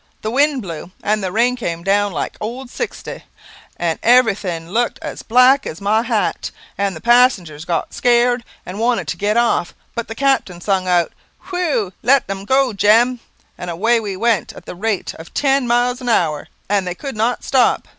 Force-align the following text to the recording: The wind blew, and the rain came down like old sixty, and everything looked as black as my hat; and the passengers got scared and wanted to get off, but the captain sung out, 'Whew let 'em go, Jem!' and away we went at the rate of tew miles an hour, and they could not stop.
The 0.23 0.31
wind 0.31 0.63
blew, 0.63 0.89
and 1.03 1.23
the 1.23 1.31
rain 1.31 1.55
came 1.55 1.83
down 1.83 2.11
like 2.11 2.35
old 2.41 2.71
sixty, 2.71 3.23
and 3.77 3.99
everything 4.01 4.67
looked 4.69 4.97
as 5.03 5.21
black 5.21 5.67
as 5.67 5.79
my 5.79 6.01
hat; 6.01 6.49
and 6.75 6.95
the 6.95 7.01
passengers 7.01 7.65
got 7.65 7.93
scared 7.93 8.43
and 8.65 8.79
wanted 8.79 9.07
to 9.09 9.15
get 9.17 9.37
off, 9.37 9.75
but 9.93 10.07
the 10.07 10.15
captain 10.15 10.59
sung 10.59 10.87
out, 10.87 11.13
'Whew 11.51 11.93
let 12.01 12.23
'em 12.27 12.45
go, 12.45 12.73
Jem!' 12.73 13.19
and 13.59 13.69
away 13.69 13.99
we 13.99 14.17
went 14.17 14.53
at 14.53 14.65
the 14.65 14.73
rate 14.73 15.13
of 15.19 15.31
tew 15.35 15.61
miles 15.61 16.01
an 16.01 16.09
hour, 16.09 16.47
and 16.67 16.87
they 16.87 16.95
could 16.95 17.15
not 17.15 17.43
stop. 17.43 17.87